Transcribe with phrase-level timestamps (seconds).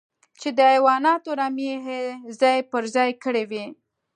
[0.41, 2.01] چې د حيواناتو رمې يې
[2.41, 3.65] ځای پر ځای کړې وې.